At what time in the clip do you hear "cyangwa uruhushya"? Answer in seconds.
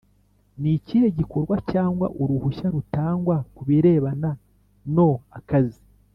1.71-2.67